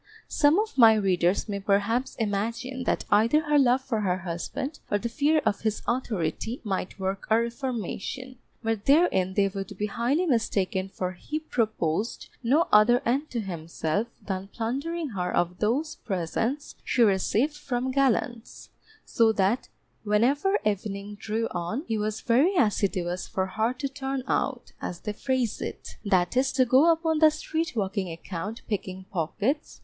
[0.29, 4.97] Some of my readers may perhaps imagine that either her love for her husband, or
[4.97, 10.25] the fear of his authority, might work a reformation, but therein they would be highly
[10.25, 16.73] mistaken for he proposed no other end to himself than plundering her of those presents
[16.83, 18.69] she received from gallants,
[19.05, 19.69] so that
[20.03, 25.13] whenever evening drew on, he was very assiduous for her to turn out (as they
[25.13, 29.79] phrase it), that is to go upon the street walking account picking pockets.